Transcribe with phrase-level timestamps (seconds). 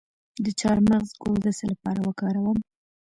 [0.43, 2.57] د چارمغز ګل د څه لپاره وکاروم؟